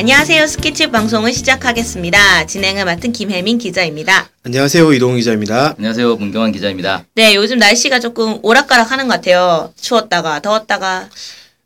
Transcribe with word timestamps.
네, 0.00 0.02
안녕하세요. 0.02 0.46
스케치 0.46 0.90
방송을 0.90 1.30
시작하겠습니다. 1.34 2.46
진행을 2.46 2.86
맡은 2.86 3.12
김혜민 3.12 3.58
기자입니다. 3.58 4.30
안녕하세요. 4.44 4.94
이동 4.94 5.16
기자입니다. 5.16 5.74
안녕하세요. 5.76 6.16
문경환 6.16 6.52
기자입니다. 6.52 7.04
네, 7.14 7.34
요즘 7.34 7.58
날씨가 7.58 8.00
조금 8.00 8.38
오락가락 8.40 8.92
하는 8.92 9.08
것 9.08 9.14
같아요. 9.16 9.74
추웠다가, 9.78 10.40
더웠다가, 10.40 11.10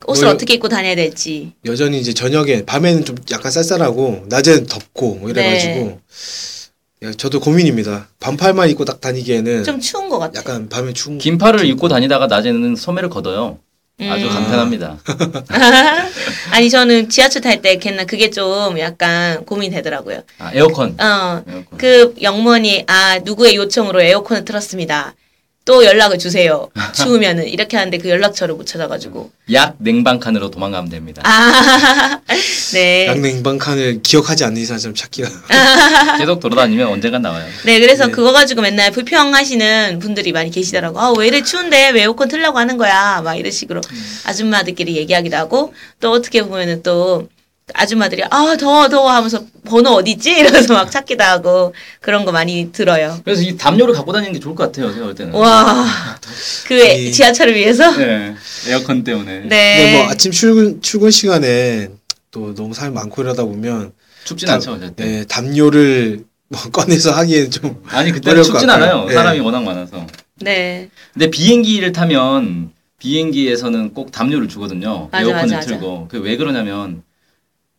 옷을 0.08 0.24
뭐, 0.24 0.34
어떻게 0.34 0.54
입고 0.54 0.68
다녀야 0.68 0.96
될지. 0.96 1.52
여전히 1.64 2.00
이제 2.00 2.12
저녁에 2.12 2.64
밤에는 2.64 3.04
좀 3.04 3.14
약간 3.30 3.52
쌀쌀하고 3.52 4.24
낮에는 4.28 4.66
덥고 4.66 5.14
뭐 5.20 5.30
이래가지고 5.30 6.00
야, 7.04 7.12
저도 7.12 7.38
고민입니다. 7.38 8.08
반팔만 8.18 8.68
입고 8.70 8.84
딱 8.84 9.00
다니기에는 9.00 9.62
좀 9.62 9.78
추운 9.78 10.08
것 10.08 10.18
같아요. 10.18 10.40
약간 10.40 10.68
밤에 10.68 10.92
추운 10.92 11.18
긴팔을 11.18 11.66
입고 11.66 11.86
다니다가 11.86 12.26
낮에는 12.26 12.74
소매를 12.74 13.10
걷어요. 13.10 13.60
아주 14.00 14.26
음. 14.26 14.30
간편합니다. 14.30 14.98
아니, 16.50 16.68
저는 16.68 17.08
지하철 17.08 17.42
탈 17.42 17.62
때 17.62 17.78
걔는 17.78 18.06
그게 18.06 18.28
좀 18.30 18.78
약간 18.80 19.44
고민되더라고요. 19.44 20.22
아, 20.40 20.50
에어컨. 20.52 20.96
어, 21.00 21.42
에어컨. 21.46 21.78
그 21.78 22.14
영문이, 22.20 22.84
아, 22.88 23.20
누구의 23.20 23.54
요청으로 23.54 24.02
에어컨을 24.02 24.44
틀었습니다. 24.44 25.14
또 25.64 25.82
연락을 25.84 26.18
주세요. 26.18 26.68
추우면은. 26.92 27.48
이렇게 27.48 27.78
하는데 27.78 27.96
그 27.96 28.10
연락처를 28.10 28.54
못 28.54 28.66
찾아가지고. 28.66 29.30
약 29.52 29.76
냉방 29.78 30.20
칸으로 30.20 30.50
도망가면 30.50 30.90
됩니다. 30.90 31.22
아, 31.24 32.20
네. 32.74 33.06
양냉방 33.06 33.56
칸을 33.58 34.02
기억하지 34.02 34.44
않는 34.44 34.60
이상 34.60 34.78
좀 34.78 34.94
찾기가 34.94 35.28
계속 36.18 36.40
돌아다니면 36.40 36.88
언젠간 36.88 37.22
나와요. 37.22 37.46
네, 37.64 37.80
그래서 37.80 38.06
네. 38.06 38.12
그거 38.12 38.32
가지고 38.32 38.60
맨날 38.60 38.90
불평하시는 38.90 40.00
분들이 40.00 40.32
많이 40.32 40.50
계시더라고. 40.50 41.00
아, 41.00 41.14
왜 41.16 41.28
이래 41.28 41.42
추운데 41.42 41.90
왜 41.90 42.02
에어컨 42.02 42.28
틀려고 42.28 42.58
하는 42.58 42.76
거야? 42.76 43.22
막 43.22 43.34
이런 43.36 43.50
식으로 43.50 43.80
아줌마들끼리 44.26 44.96
얘기하기도 44.96 45.34
하고 45.36 45.72
또 46.00 46.12
어떻게 46.12 46.42
보면은 46.42 46.82
또 46.82 47.28
아줌마들이 47.74 48.22
아, 48.24 48.56
더워, 48.58 48.88
더워 48.88 49.10
하면서 49.10 49.42
번호 49.64 49.92
어디있지? 49.92 50.32
이러면서 50.38 50.74
막 50.74 50.90
찾기도 50.90 51.24
하고 51.24 51.74
그런 52.00 52.24
거 52.26 52.32
많이 52.32 52.70
들어요. 52.72 53.18
그래서 53.24 53.40
이 53.42 53.56
담요를 53.56 53.94
갖고 53.94 54.12
다니는 54.12 54.34
게 54.34 54.38
좋을 54.40 54.54
것 54.54 54.64
같아요. 54.64 54.92
제가 54.92 55.06
볼 55.06 55.14
때는. 55.14 55.32
와, 55.32 55.86
그 56.68 56.74
이- 56.74 57.10
지하철을 57.12 57.54
위해서? 57.54 57.90
네. 57.96 58.34
에어컨 58.68 59.02
때문에. 59.02 59.40
근데 59.40 59.48
네. 59.56 59.92
뭐 60.02 60.10
아침 60.10 60.30
출근 60.30 60.82
출근 60.82 61.10
시간에 61.10 61.88
또 62.30 62.54
너무 62.54 62.74
사람이 62.74 62.94
많고 62.94 63.22
이러다 63.22 63.44
보면 63.44 63.92
춥진 64.24 64.46
담- 64.46 64.56
않죠, 64.56 64.78
절대. 64.78 65.04
네, 65.04 65.24
담요를 65.24 66.24
뭐 66.48 66.60
꺼내서 66.70 67.12
하기에는 67.12 67.50
좀 67.50 67.82
아니, 67.88 68.12
것 68.12 68.20
춥진. 68.42 68.68
않아요. 68.68 69.06
네. 69.06 69.14
사람이 69.14 69.40
워낙 69.40 69.62
많아서. 69.62 70.06
네. 70.40 70.90
근데 71.14 71.30
비행기를 71.30 71.92
타면 71.92 72.72
비행기에서는 72.98 73.94
꼭 73.94 74.12
담요를 74.12 74.48
주거든요. 74.48 75.08
맞아, 75.10 75.24
에어컨을 75.26 75.56
맞아. 75.56 75.66
틀고. 75.66 76.08
그 76.08 76.18
왜 76.18 76.36
그러냐면 76.36 77.02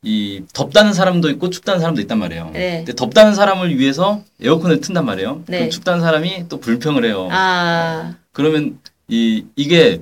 이 0.05 0.43
덥다는 0.53 0.93
사람도 0.93 1.29
있고 1.31 1.49
춥다는 1.49 1.79
사람도 1.79 1.99
있단 2.01 2.19
말이에요. 2.19 2.51
네. 2.53 2.77
근데 2.77 2.93
덥다는 2.93 3.33
사람을 3.33 3.77
위해서 3.79 4.21
에어컨을 4.39 4.79
튼단 4.79 5.03
말이에요. 5.03 5.41
네. 5.47 5.57
그럼 5.57 5.69
춥다는 5.71 6.01
사람이 6.01 6.45
또 6.47 6.59
불평을 6.59 7.03
해요. 7.05 7.27
아, 7.31 8.13
그러면 8.31 8.79
이 9.07 9.45
이게 9.55 10.01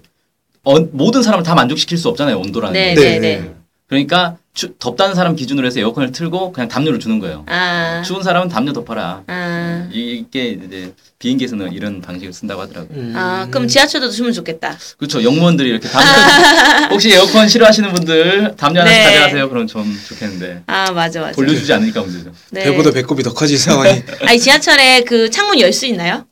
어, 0.63 0.79
모든 0.91 1.23
사람을 1.23 1.43
다 1.43 1.55
만족시킬 1.55 1.97
수 1.97 2.09
없잖아요. 2.09 2.37
온도라는 2.37 2.73
네, 2.73 2.93
게. 2.95 3.01
네, 3.01 3.19
네. 3.19 3.53
그러니까 3.87 4.37
추, 4.55 4.75
덥다는 4.77 5.15
사람 5.15 5.35
기준으로 5.35 5.65
해서 5.65 5.79
에어컨을 5.79 6.11
틀고 6.11 6.51
그냥 6.51 6.67
담요를 6.67 6.99
주는 6.99 7.17
거예요. 7.17 7.43
아, 7.47 8.03
추운 8.05 8.21
사람은 8.21 8.49
담요 8.49 8.71
덮어라. 8.71 9.23
아. 9.25 9.89
이게 9.91 10.49
이제 10.49 10.93
비행기에서는 11.17 11.73
이런 11.73 12.01
방식을 12.01 12.31
쓴다고 12.33 12.61
하더라고요. 12.61 12.95
음, 12.95 13.13
아, 13.15 13.47
그럼 13.49 13.67
지하철도 13.67 14.11
주면 14.11 14.31
좋겠다. 14.31 14.77
그렇죠. 14.97 15.23
영무원들이 15.23 15.69
이렇게 15.69 15.87
담요 15.89 16.05
혹시 16.93 17.11
에어컨 17.11 17.49
싫어하시는 17.49 17.91
분들 17.93 18.53
담요 18.55 18.81
하나씩 18.81 18.99
네. 18.99 19.05
가져가세요. 19.05 19.49
그럼 19.49 19.65
좀 19.65 19.99
좋겠는데 20.07 20.63
아, 20.67 20.91
맞아, 20.91 21.21
맞아. 21.21 21.31
돌려주지 21.33 21.73
않으니까 21.73 22.01
문제죠. 22.03 22.31
네. 22.51 22.63
배보다 22.65 22.91
배꼽이 22.91 23.23
더 23.23 23.33
커진 23.33 23.57
상황이 23.57 24.03
아니, 24.21 24.39
지하철에 24.39 25.03
그 25.03 25.31
창문 25.31 25.59
열 25.59 25.73
수 25.73 25.87
있나요? 25.87 26.27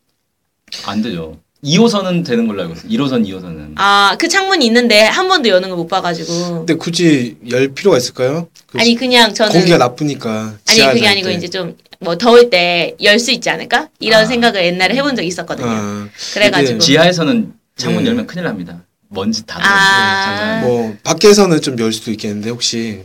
안 0.86 1.02
되죠. 1.02 1.40
2호선은 1.64 2.26
되는 2.26 2.48
걸로 2.48 2.62
알고 2.64 2.74
있어요. 2.74 2.90
1호선, 2.90 3.26
2호선은. 3.28 3.74
아, 3.76 4.16
그 4.20 4.28
창문이 4.28 4.66
있는데 4.66 5.02
한 5.02 5.28
번도 5.28 5.50
여는 5.50 5.70
걸 5.70 5.78
못 5.78 5.88
봐가지고. 5.88 6.58
근데 6.60 6.74
굳이 6.76 7.38
열 7.50 7.68
필요가 7.74 7.98
있을까요? 7.98 8.48
그 8.68 8.80
아니, 8.80 8.96
그냥 8.96 9.34
저는. 9.34 9.52
공기가 9.54 9.78
나쁘니까 9.78 10.56
아니, 10.68 10.80
그게 10.80 11.08
아니고 11.08 11.28
때. 11.30 11.34
이제 11.36 11.48
좀 11.48 11.76
뭐 12.04 12.18
더울 12.18 12.50
때 12.50 12.96
열 13.04 13.20
수 13.20 13.30
있지 13.32 13.48
않을까? 13.52 13.90
이런 14.00 14.24
아. 14.24 14.26
생각을 14.26 14.66
옛날에 14.66 14.96
해본 14.96 15.16
적이 15.16 15.28
있었거든요. 15.28 15.68
아, 15.70 16.10
그래가지고. 16.34 16.80
지하에서는 16.80 17.54
창문 17.78 18.04
네. 18.04 18.10
열면 18.10 18.26
큰일 18.26 18.46
납니다. 18.46 18.82
먼지 19.10 19.46
다 19.46 19.60
아. 19.62 20.62
뭐 20.64 20.96
밖에서는 21.04 21.62
좀 21.62 21.76
열 21.78 21.94
수도 21.94 22.10
있겠는데 22.10 22.50
혹시 22.50 23.04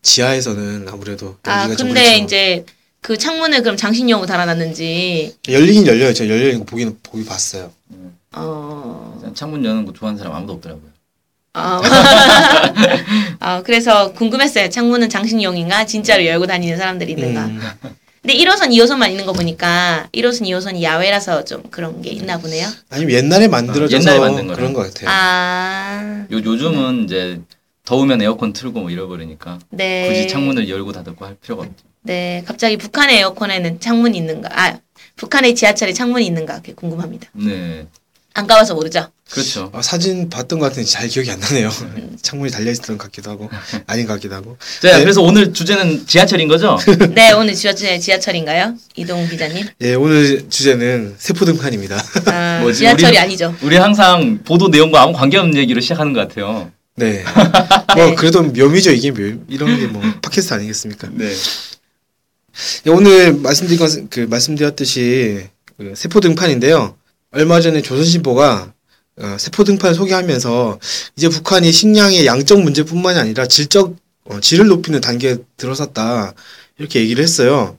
지하에서는 0.00 0.86
아무래도 0.90 1.36
아, 1.42 1.66
좀 1.76 1.88
근데 1.88 2.02
그렇죠. 2.02 2.24
이제 2.24 2.64
그 3.00 3.16
창문을 3.16 3.62
그럼 3.62 3.76
장식용으로 3.76 4.26
달아놨는지, 4.26 5.36
열리긴 5.48 5.86
열려요. 5.86 6.12
제가 6.12 6.32
열리는 6.32 6.58
거 6.60 6.64
보기는 6.66 6.98
보기 7.02 7.24
봤어요. 7.24 7.72
어, 8.32 9.20
창문 9.34 9.64
여는 9.64 9.86
거 9.86 9.92
좋아하는 9.92 10.18
사람 10.18 10.34
아무도 10.34 10.52
없더라고요. 10.54 10.90
아, 11.54 11.80
아, 13.40 13.62
그래서 13.62 14.12
궁금했어요. 14.12 14.68
창문은 14.68 15.08
장식용인가? 15.08 15.86
진짜로 15.86 16.24
열고 16.24 16.46
다니는 16.46 16.76
사람들이 16.76 17.12
있는가? 17.12 17.46
음, 17.46 17.60
근데 18.22 18.34
1호선, 18.34 18.68
2호선만 18.68 19.10
있는 19.10 19.24
거 19.26 19.32
보니까 19.32 20.08
1호선, 20.12 20.42
2호선이 20.42 20.82
야외라서 20.82 21.44
좀 21.44 21.62
그런 21.70 22.02
게 22.02 22.10
있나 22.10 22.38
보네요. 22.38 22.68
아니면 22.90 23.14
옛날에 23.14 23.48
만들어져서 23.48 23.98
옛날에 24.00 24.18
만든 24.20 24.46
거라. 24.46 24.56
그런 24.56 24.72
것 24.74 24.82
같아요. 24.82 25.08
아, 25.10 26.26
요, 26.30 26.36
요즘은 26.36 27.04
이제 27.04 27.40
더우면 27.84 28.22
에어컨 28.22 28.52
틀고 28.52 28.78
뭐 28.82 28.90
잃어버리니까 28.90 29.58
네. 29.70 30.06
굳이 30.08 30.28
창문을 30.28 30.68
열고 30.68 30.92
닫고 30.92 31.24
할 31.24 31.34
필요가 31.42 31.62
없죠. 31.62 31.89
네, 32.02 32.42
갑자기 32.46 32.76
북한의 32.76 33.18
에어컨에는 33.18 33.80
창문이 33.80 34.16
있는가? 34.16 34.48
아, 34.52 34.78
북한의 35.16 35.54
지하철에 35.54 35.92
창문이 35.92 36.24
있는가? 36.26 36.56
그게 36.56 36.72
궁금합니다. 36.74 37.28
네. 37.34 37.86
안 38.32 38.46
가봐서 38.46 38.74
모르죠? 38.74 39.08
그렇죠. 39.30 39.70
아, 39.74 39.82
사진 39.82 40.30
봤던 40.30 40.58
것 40.60 40.66
같은데 40.66 40.88
잘 40.88 41.08
기억이 41.08 41.30
안 41.30 41.40
나네요. 41.40 41.68
음. 41.68 42.16
창문이 42.22 42.50
달려 42.50 42.70
있었던 42.70 42.96
것 42.96 43.04
같기도 43.04 43.30
하고 43.30 43.50
아닌 43.86 44.06
것 44.06 44.14
같기도 44.14 44.34
하고. 44.36 44.56
자, 44.80 44.96
네. 44.96 45.00
그래서 45.02 45.20
오늘 45.20 45.52
주제는 45.52 46.06
지하철인 46.06 46.48
거죠? 46.48 46.78
네, 47.14 47.32
오늘 47.32 47.54
지하철, 47.54 47.98
지하철인가요? 48.00 48.74
이동 48.96 49.28
기자님? 49.28 49.66
예, 49.82 49.94
오늘 49.94 50.48
주제는 50.48 51.16
세포 51.18 51.44
등판입니다. 51.44 52.02
아, 52.26 52.60
뭐지? 52.62 52.78
지하철이 52.78 53.16
우리는- 53.16 53.20
아니죠. 53.20 53.54
우리 53.62 53.76
항상 53.76 54.38
보도 54.44 54.68
내용과 54.68 55.02
아무 55.02 55.12
관계없는 55.12 55.56
얘기로 55.58 55.80
시작하는 55.80 56.12
것 56.12 56.26
같아요. 56.26 56.70
네. 56.96 57.12
네. 57.12 57.24
뭐 57.96 58.14
그래도 58.14 58.42
묘미죠 58.42 58.92
이게 58.92 59.10
묘. 59.10 59.38
이런 59.48 59.78
게 59.78 59.86
뭐 59.86 60.02
팟캐스트 60.22 60.54
아니겠습니까? 60.54 61.08
네. 61.12 61.32
예, 62.86 62.90
오늘 62.90 63.34
말씀드린 63.34 63.78
것은 63.78 64.08
그 64.08 64.20
말씀드렸듯이 64.20 65.46
그 65.76 65.92
세포 65.96 66.20
등판인데요. 66.20 66.96
얼마 67.32 67.60
전에 67.60 67.82
조선신보가 67.82 68.72
어, 69.18 69.36
세포 69.38 69.64
등판을 69.64 69.94
소개하면서 69.94 70.78
이제 71.16 71.28
북한이 71.28 71.70
식량의 71.72 72.24
양적 72.26 72.62
문제뿐만이 72.62 73.18
아니라 73.18 73.46
질적 73.46 73.96
어, 74.24 74.40
질을 74.40 74.66
높이는 74.68 75.00
단계에 75.00 75.36
들어섰다 75.56 76.32
이렇게 76.78 77.00
얘기를 77.00 77.22
했어요. 77.22 77.76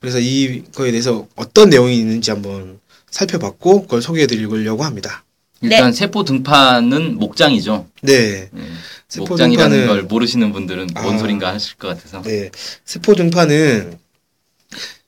그래서 0.00 0.18
이거에 0.20 0.90
대해서 0.90 1.26
어떤 1.34 1.70
내용이 1.70 1.96
있는지 1.98 2.30
한번 2.30 2.78
살펴봤고 3.10 3.82
그걸 3.82 4.02
소개해드리려고 4.02 4.84
합니다. 4.84 5.24
일단 5.62 5.92
세포 5.92 6.24
등판은 6.24 7.14
목장이죠. 7.16 7.86
네, 8.02 8.50
네. 8.52 8.62
세포 9.08 9.28
목장이라는 9.28 9.84
등판은- 9.84 9.86
걸 9.88 10.02
모르시는 10.02 10.52
분들은 10.52 10.88
뭔 10.94 11.14
아. 11.14 11.18
소린가 11.18 11.54
하실 11.54 11.76
것 11.76 11.88
같아서. 11.88 12.20
네, 12.22 12.50
세포 12.84 13.14
등판은 13.14 13.98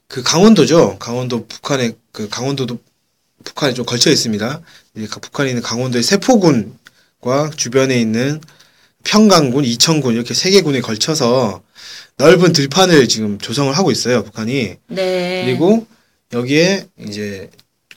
그 0.09 0.23
강원도죠. 0.23 0.99
강원도 0.99 1.47
북한의 1.47 1.95
그 2.13 2.29
강원도도 2.29 2.79
북한에 3.45 3.75
좀 3.75 3.85
걸쳐 3.85 4.11
있습니다. 4.11 4.61
북한에 5.21 5.51
있는 5.51 5.63
강원도의 5.63 6.03
세포군과 6.03 7.51
주변에 7.57 7.99
있는 8.01 8.41
평강군, 9.05 9.65
이천군 9.65 10.15
이렇게 10.15 10.35
세 10.35 10.51
개 10.51 10.63
군에 10.63 10.81
걸쳐서 10.81 11.63
넓은 12.17 12.53
들판을 12.53 13.09
지금 13.09 13.39
조성을 13.39 13.73
하고 13.77 13.91
있어요. 13.91 14.25
북한이 14.25 14.77
네. 14.89 15.45
그리고 15.45 15.87
여기에 16.33 16.89
이제 17.07 17.51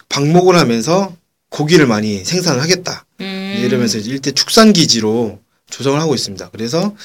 방목을 0.09 0.55
하면서 0.57 1.15
고기를 1.49 1.87
많이 1.87 2.23
생산을 2.23 2.61
하겠다. 2.61 3.05
음, 3.21 3.55
이러면서 3.65 3.97
일대 3.97 4.31
축산 4.31 4.71
기지로 4.73 5.39
조성을 5.69 5.99
하고 5.99 6.13
있습니다. 6.13 6.49
그래서 6.51 6.95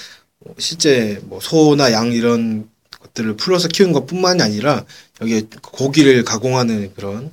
실제 0.58 1.18
뭐 1.24 1.40
소나 1.40 1.92
양 1.92 2.12
이런 2.12 2.68
것들을 3.14 3.36
풀어서 3.36 3.68
키우는 3.68 3.92
것뿐만이 3.94 4.42
아니라 4.42 4.84
여기에 5.20 5.42
고기를 5.62 6.24
가공하는 6.24 6.92
그런 6.94 7.30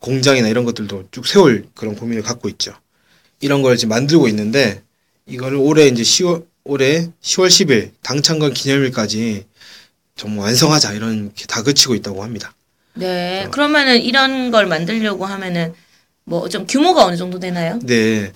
공장이나 0.00 0.48
이런 0.48 0.64
것들도 0.64 1.08
쭉 1.10 1.26
세울 1.26 1.66
그런 1.74 1.94
고민을 1.94 2.22
갖고 2.22 2.48
있죠. 2.48 2.72
이런 3.40 3.62
걸 3.62 3.76
지금 3.76 3.90
만들고 3.90 4.28
있는데 4.28 4.82
이거를 5.26 5.58
올해 5.58 5.86
이제 5.86 6.02
10월 6.02 6.44
올해 6.64 7.08
10월 7.22 7.48
10일 7.48 7.90
당창건 8.02 8.52
기념일까지 8.54 9.44
정말 10.16 10.46
완성하자 10.46 10.94
이런 10.94 11.32
게 11.34 11.46
다그치고 11.46 11.94
있다고 11.94 12.22
합니다. 12.22 12.54
네. 12.94 13.46
그러면은 13.50 14.00
이런 14.02 14.50
걸 14.50 14.66
만들려고 14.66 15.24
하면은 15.26 15.74
뭐 16.24 16.48
좀 16.48 16.66
규모가 16.66 17.04
어느 17.04 17.16
정도 17.16 17.38
되나요? 17.38 17.78
네. 17.82 18.32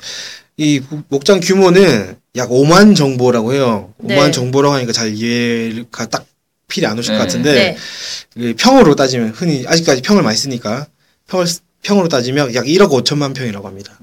이 0.56 0.80
목- 0.88 1.04
목장 1.08 1.40
규모는 1.40 2.16
약 2.36 2.50
5만 2.50 2.94
정보라고 2.96 3.52
해요. 3.54 3.92
네. 3.98 4.16
5만 4.16 4.32
정보라고 4.32 4.74
하니까 4.74 4.92
잘 4.92 5.12
이해가 5.14 6.06
딱 6.06 6.26
필이 6.68 6.86
안 6.86 6.98
오실 6.98 7.12
네. 7.12 7.18
것 7.18 7.24
같은데 7.24 7.52
네. 7.52 7.76
이게 8.36 8.54
평으로 8.54 8.94
따지면 8.96 9.30
흔히 9.30 9.64
아직까지 9.66 10.02
평을 10.02 10.22
많이 10.22 10.36
쓰니까 10.36 10.86
평을 11.28 11.46
쓰- 11.46 11.60
평으로 11.82 12.08
따지면 12.08 12.54
약 12.54 12.64
1억 12.64 12.90
5천만 12.90 13.34
평이라고 13.34 13.66
합니다. 13.68 13.98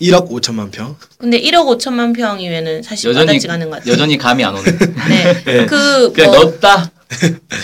1억 0.00 0.30
5천만 0.30 0.70
평. 0.70 0.96
근데 1.18 1.40
1억 1.40 1.66
5천만 1.78 2.14
평이면은 2.14 2.84
사실 2.84 3.10
여전히 3.10 3.40
않은 3.48 3.68
것 3.68 3.76
같아요. 3.78 3.92
여전히 3.92 4.16
감이 4.16 4.44
안 4.44 4.54
오네. 4.54 4.64
네. 5.08 5.44
네. 5.44 5.66
그 5.66 6.12
그냥 6.12 6.30
뭐 6.30 6.40
넓다. 6.44 6.90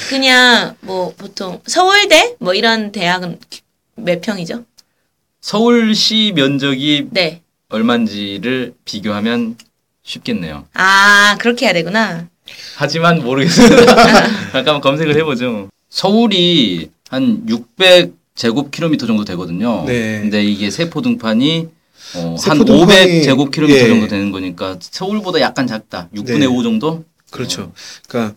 그냥 0.08 0.75
뭐 0.80 1.14
보통 1.16 1.60
서울대 1.66 2.34
뭐 2.40 2.54
이런 2.54 2.90
대학은 2.90 3.38
몇 3.96 4.20
평이죠? 4.20 4.64
서울시 5.40 6.32
면적이 6.34 7.08
네. 7.10 7.42
얼마인지를 7.69 8.75
비교하면 8.84 9.56
쉽겠네요. 10.02 10.66
아 10.75 11.37
그렇게 11.40 11.66
해야 11.66 11.72
되구나. 11.72 12.28
하지만 12.76 13.23
모르겠습니다. 13.23 13.87
잠깐만 14.52 14.81
검색을 14.81 15.17
해보죠. 15.17 15.69
서울이 15.88 16.91
한 17.08 17.44
600 17.49 18.12
제곱킬로미터 18.35 19.06
정도 19.06 19.25
되거든요. 19.25 19.85
네. 19.87 20.20
근데 20.20 20.44
이게 20.44 20.70
세포 20.70 21.00
등판이 21.00 21.69
어, 22.17 22.29
한 22.31 22.38
세포 22.38 22.64
등판이 22.64 22.82
500 22.82 23.23
제곱킬로미터 23.25 23.79
예. 23.79 23.88
정도 23.88 24.08
되는 24.08 24.32
거니까 24.32 24.76
서울보다 24.81 25.41
약간 25.41 25.67
작다. 25.67 26.08
6분의 26.14 26.41
네. 26.41 26.46
5 26.46 26.62
정도? 26.62 27.05
그렇죠. 27.31 27.73
그러니까 28.08 28.37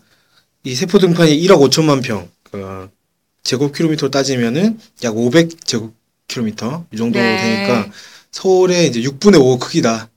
이 0.64 0.76
세포 0.76 1.00
등판이 1.00 1.40
1억 1.42 1.60
5천만 1.70 2.04
평. 2.04 2.30
그 2.44 2.90
제곱킬로미터로 3.44 4.12
따지면은 4.12 4.80
약 5.04 5.18
500 5.18 5.66
제곱킬로미터 5.66 6.86
이 6.94 6.98
정도 6.98 7.20
네. 7.20 7.38
되니까 7.38 7.90
서울의 8.32 8.88
이제 8.88 9.02
6분의 9.02 9.42
5 9.42 9.58
크기다. 9.58 10.10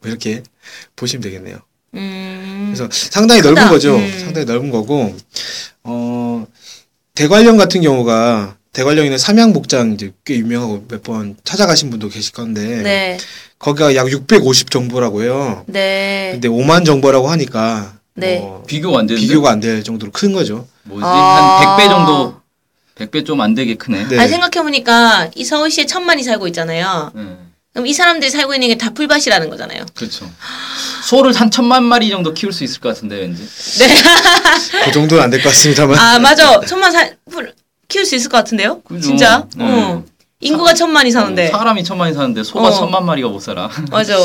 뭐 0.00 0.08
이렇게 0.08 0.42
보시면 0.94 1.22
되겠네요. 1.22 1.58
음. 1.94 2.37
그래서 2.74 2.88
상당히 2.92 3.40
크다. 3.40 3.52
넓은 3.54 3.70
거죠. 3.70 3.96
음. 3.96 4.18
상당히 4.20 4.44
넓은 4.46 4.70
거고, 4.70 5.14
어, 5.84 6.46
대관령 7.14 7.56
같은 7.56 7.80
경우가, 7.82 8.56
대관령에는 8.72 9.18
삼양목장 9.18 9.92
이제 9.94 10.12
꽤 10.24 10.36
유명하고 10.36 10.84
몇 10.88 11.02
번 11.02 11.36
찾아가신 11.44 11.90
분도 11.90 12.08
계실 12.08 12.32
건데, 12.32 12.82
네. 12.82 13.18
거기가 13.58 13.94
약 13.96 14.10
650 14.10 14.70
정보라고 14.70 15.22
해요. 15.22 15.64
네. 15.66 16.30
근데 16.32 16.48
5만 16.48 16.84
정보라고 16.84 17.28
하니까, 17.28 17.94
네. 18.14 18.38
뭐 18.38 18.62
비교가 18.66 19.00
안 19.00 19.06
되는데? 19.06 19.26
비교가 19.26 19.50
안 19.50 19.60
될 19.60 19.82
정도로 19.82 20.12
큰 20.12 20.32
거죠. 20.32 20.66
뭐지? 20.84 21.04
아. 21.04 21.76
한 21.76 21.78
100배 21.78 21.88
정도, 21.90 22.34
100배 22.96 23.24
좀 23.26 23.40
안 23.40 23.54
되게 23.54 23.74
크네. 23.74 24.08
네. 24.08 24.18
아니 24.18 24.28
생각해 24.28 24.62
보니까 24.62 25.30
이 25.34 25.44
서울시에 25.44 25.86
천만이 25.86 26.22
살고 26.22 26.46
있잖아요. 26.48 27.12
네. 27.14 27.22
그럼 27.72 27.86
이 27.86 27.92
사람들이 27.92 28.30
살고 28.30 28.54
있는 28.54 28.68
게 28.68 28.78
다 28.78 28.90
풀밭이라는 28.90 29.50
거잖아요. 29.50 29.84
그렇죠. 29.94 30.30
소를 31.04 31.32
한 31.34 31.50
천만 31.50 31.84
마리 31.84 32.08
정도 32.10 32.32
키울 32.34 32.52
수 32.52 32.64
있을 32.64 32.80
것 32.80 32.88
같은데 32.90 33.16
왠지. 33.20 33.42
그 34.84 34.92
정도는 34.92 35.22
안 35.24 35.30
될 35.30 35.42
것 35.42 35.48
같습니다만. 35.50 35.98
아 35.98 36.18
맞아. 36.18 36.60
천만 36.66 36.92
살 36.92 37.16
풀, 37.30 37.52
키울 37.88 38.04
수 38.06 38.14
있을 38.16 38.30
것 38.30 38.36
같은데요? 38.38 38.80
그죠. 38.82 39.00
진짜? 39.08 39.46
네. 39.56 39.64
어. 39.64 40.04
인구가 40.40 40.72
천만이 40.74 41.10
사는데. 41.10 41.48
어, 41.52 41.58
사람이 41.58 41.82
천만이 41.84 42.14
사는데 42.14 42.42
소가 42.44 42.68
어. 42.68 42.70
천만 42.70 43.04
마리가 43.04 43.28
못 43.28 43.40
살아. 43.40 43.68
맞아. 43.90 44.16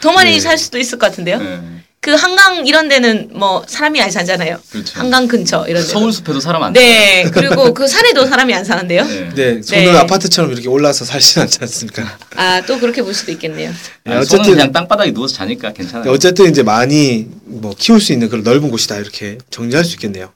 더 0.00 0.12
많이 0.12 0.32
네. 0.32 0.40
살 0.40 0.58
수도 0.58 0.78
있을 0.78 0.98
것 0.98 1.06
같은데요? 1.06 1.38
네. 1.38 1.60
그 2.04 2.10
한강 2.12 2.66
이런 2.66 2.86
데는 2.90 3.30
뭐 3.32 3.64
사람이 3.66 3.98
안 3.98 4.10
살잖아요. 4.10 4.60
그렇죠. 4.70 5.00
한강 5.00 5.26
근처 5.26 5.64
이런 5.66 5.82
데. 5.82 5.88
서울 5.88 6.12
숲에도 6.12 6.38
사람 6.38 6.62
안 6.62 6.74
사. 6.74 6.78
네. 6.78 7.24
그리고 7.32 7.72
그 7.72 7.88
산에도 7.88 8.26
사람이 8.26 8.52
안 8.52 8.62
사는데요. 8.62 9.04
네. 9.06 9.30
네, 9.34 9.62
손을 9.62 9.84
네. 9.86 9.90
아파트처럼 9.96 10.52
이렇게 10.52 10.68
올라서 10.68 11.06
살진 11.06 11.40
않지 11.40 11.60
않습니까? 11.62 12.18
아 12.36 12.60
또 12.66 12.78
그렇게 12.78 13.02
볼 13.02 13.14
수도 13.14 13.32
있겠네요. 13.32 13.70
네, 14.04 14.12
아니, 14.12 14.20
어쨌든- 14.20 14.44
소는 14.44 14.50
그냥 14.58 14.72
땅바닥에 14.72 15.12
누워서 15.14 15.34
자니까 15.36 15.72
괜찮아요. 15.72 16.04
네, 16.04 16.10
어쨌든 16.10 16.50
이제 16.50 16.62
많이 16.62 17.26
뭐 17.46 17.74
키울 17.78 18.02
수 18.02 18.12
있는 18.12 18.28
그런 18.28 18.44
넓은 18.44 18.70
곳이다 18.70 18.96
이렇게 18.98 19.38
정리할 19.48 19.82
수 19.82 19.94
있겠네요. 19.94 20.30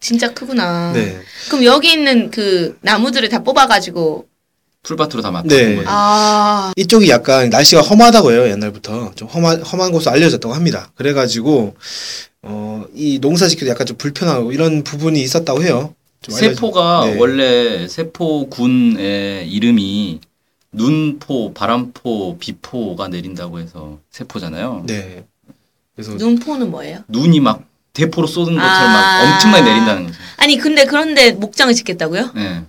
진짜 0.00 0.32
크구나. 0.32 0.92
네. 0.94 1.20
그럼 1.50 1.64
여기 1.64 1.92
있는 1.92 2.30
그 2.30 2.78
나무들을 2.80 3.28
다 3.28 3.42
뽑아가지고 3.42 4.24
풀밭으로 4.86 5.20
다 5.22 5.30
막힌 5.30 5.48
네. 5.48 5.74
거죠. 5.76 5.88
아 5.90 6.72
이쪽이 6.76 7.08
약간 7.10 7.50
날씨가 7.50 7.82
험하다고 7.82 8.32
해요 8.32 8.48
옛날부터 8.48 9.12
좀 9.16 9.28
험한 9.28 9.62
험한 9.62 9.92
곳으로 9.92 10.12
알려졌다고 10.12 10.54
합니다. 10.54 10.90
그래가지고 10.94 11.74
어 12.42 12.66
이 12.94 13.18
농사 13.20 13.46
짓기도 13.46 13.70
약간 13.70 13.86
좀 13.86 13.96
불편하고 13.96 14.52
이런 14.52 14.82
부분이 14.82 15.20
있었다고 15.20 15.62
해요. 15.62 15.94
좀 16.22 16.34
세포가 16.34 17.04
네. 17.06 17.18
원래 17.18 17.86
세포군의 17.88 19.48
이름이 19.50 20.20
눈포, 20.72 21.52
바람포, 21.52 22.38
비포가 22.38 23.08
내린다고 23.08 23.60
해서 23.60 23.98
세포잖아요. 24.10 24.84
네. 24.86 25.24
그래서 25.94 26.12
눈포는 26.14 26.70
뭐예요? 26.70 27.00
눈이 27.08 27.40
막 27.40 27.64
대포로 27.92 28.26
쏟은 28.26 28.54
것처럼 28.54 28.62
아. 28.62 28.92
막 28.92 29.34
엄청나게 29.34 29.64
내린다는 29.64 30.06
거죠. 30.06 30.18
아니 30.36 30.56
근데 30.58 30.84
그런데 30.84 31.32
목장을 31.32 31.72
짓겠다고요? 31.74 32.32
네. 32.34 32.62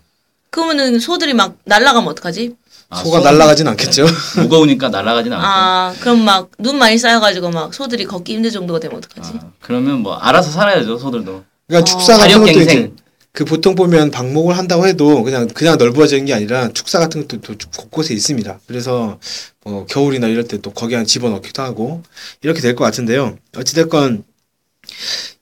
그러면은 0.49 0.99
소들이 0.99 1.33
막 1.33 1.57
날아가면 1.65 2.09
어떡하지? 2.09 2.55
아, 2.89 3.03
소가 3.03 3.19
날아가진 3.19 3.67
않겠죠. 3.67 4.05
네. 4.05 4.41
무거우니까 4.43 4.89
날아가진 4.89 5.33
않고. 5.33 5.45
아 5.45 5.93
그럼 5.99 6.21
막 6.23 6.49
눈 6.59 6.77
많이 6.77 6.97
쌓여가지고 6.97 7.49
막 7.51 7.73
소들이 7.73 8.05
걷기 8.05 8.33
힘들 8.33 8.49
정도가 8.51 8.79
되면 8.79 8.97
어떡하지? 8.97 9.33
아, 9.41 9.51
그러면 9.61 9.99
뭐 10.01 10.15
알아서 10.15 10.49
살아야죠 10.51 10.97
소들도. 10.97 11.43
그러니까 11.67 11.81
어. 11.81 11.83
축사 11.83 12.17
같은 12.17 12.39
것도 12.39 12.59
이제. 12.61 12.91
그 13.33 13.45
보통 13.45 13.75
보면 13.75 14.09
방목을 14.09 14.57
한다고 14.57 14.87
해도 14.87 15.21
그냥 15.21 15.47
그냥 15.49 15.77
넓어지는 15.77 16.25
게 16.25 16.33
아니라 16.33 16.69
축사 16.73 16.97
같은 16.97 17.27
것도 17.27 17.41
또 17.41 17.69
곳곳에 17.77 18.13
있습니다. 18.15 18.59
그래서 18.65 19.19
뭐 19.63 19.85
겨울이나 19.85 20.25
이럴 20.27 20.47
때 20.47 20.57
또 20.57 20.71
거기 20.71 20.95
안 20.95 21.05
집어넣기도 21.05 21.61
하고 21.61 22.01
이렇게 22.41 22.61
될 22.61 22.75
것 22.75 22.83
같은데요. 22.85 23.37
어찌됐건 23.55 24.23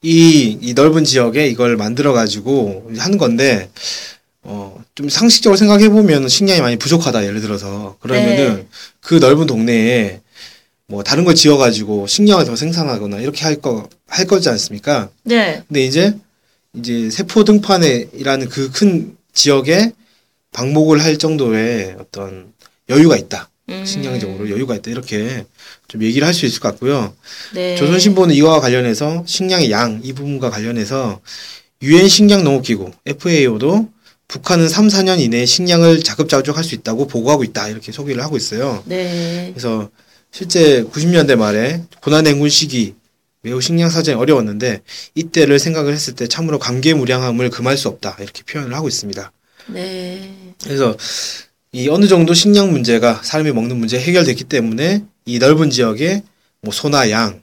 이, 0.02 0.58
이 0.62 0.74
넓은 0.74 1.06
지역에 1.06 1.48
이걸 1.48 1.78
만들어 1.78 2.12
가지고 2.12 2.92
한 2.98 3.18
건데 3.18 3.70
어, 3.74 3.78
좀 4.96 5.10
상식적으로 5.10 5.58
생각해 5.58 5.90
보면 5.90 6.30
식량이 6.30 6.62
많이 6.62 6.78
부족하다 6.78 7.26
예를 7.26 7.42
들어서 7.42 7.98
그러면은 8.00 8.56
네. 8.56 8.68
그 9.02 9.16
넓은 9.16 9.46
동네에 9.46 10.22
뭐 10.88 11.04
다른 11.04 11.26
걸 11.26 11.36
지어 11.36 11.58
가지고 11.58 12.08
식량을 12.08 12.46
더 12.46 12.56
생산하거나 12.56 13.20
이렇게 13.20 13.44
할 13.44 13.60
거 13.62 13.90
할 14.08 14.26
거지 14.26 14.48
않습니까? 14.50 15.10
네. 15.24 15.64
근데 15.68 15.84
이제 15.84 16.14
이제 16.74 17.10
세포 17.10 17.44
등판에라는 17.44 18.50
그 18.50 18.72
큰 18.72 19.18
지역에 19.34 19.92
방목을 20.54 21.04
할 21.04 21.18
정도의 21.18 21.96
어떤 22.00 22.54
여유가 22.90 23.18
있다. 23.18 23.50
음, 23.70 23.84
식량적으로 23.84 24.50
여유가 24.50 24.76
있다. 24.76 24.92
이렇게 24.92 25.44
좀 25.88 26.04
얘기를 26.04 26.26
할 26.26 26.34
수 26.34 26.46
있을 26.46 26.60
것 26.62 26.70
같고요. 26.70 27.14
네. 27.54 27.76
조선신보는 27.76 28.36
이와 28.36 28.62
관련해서 28.62 29.24
식량의 29.28 29.72
양 29.72 30.00
이 30.04 30.14
부분과 30.14 30.50
관련해서 30.52 31.20
유엔 31.82 32.08
식량 32.08 32.44
농업기구 32.44 32.92
FAO도 33.06 33.90
북한은 34.28 34.68
3, 34.68 34.88
4년 34.88 35.20
이내에 35.20 35.46
식량을 35.46 36.04
자급자족할 36.04 36.64
수 36.64 36.76
있다고 36.76 37.08
보고하고 37.08 37.44
있다. 37.44 37.70
이렇게 37.70 37.92
소개를 37.92 38.24
하고 38.24 38.38
있어요. 38.38 38.84
네. 38.86 39.52
그래서 39.54 39.90
실제 40.32 40.84
90년대 40.84 41.36
말에 41.36 41.84
고난 42.02 42.28
행군 42.28 42.50
시기 42.50 42.96
매우 43.42 43.62
식량 43.62 43.90
사정이 43.90 44.18
어려웠는데 44.18 44.82
이때를 45.14 45.60
생각을 45.60 45.94
했을 45.94 46.16
때 46.16 46.28
참으로 46.28 46.58
감개무량함을 46.58 47.52
금할 47.52 47.78
수 47.78 47.88
없다 47.88 48.18
이렇게 48.20 48.42
표현을 48.44 48.76
하고 48.76 48.88
있습니다. 48.88 49.32
네. 49.68 50.34
그래서 50.64 50.98
이 51.72 51.88
어느 51.90 52.08
정도 52.08 52.34
식량 52.34 52.72
문제가 52.72 53.22
사람이 53.24 53.52
먹는 53.52 53.78
문제 53.78 54.00
해결됐기 54.00 54.46
때문에 54.46 55.04
이 55.26 55.40
넓은 55.40 55.70
지역에 55.70 56.24
뭐 56.62 56.74
소나 56.74 57.12
양, 57.12 57.42